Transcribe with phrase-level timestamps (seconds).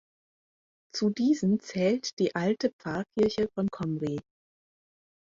[0.95, 4.19] Zu diesen zählt die Alte Pfarrkirche von Comrie.